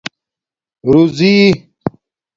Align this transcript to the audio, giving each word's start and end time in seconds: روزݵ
روزݵ 0.89 1.33